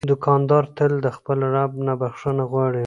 [0.09, 2.79] دوکاندار تل د خپل رب نه بخښنه غواړي.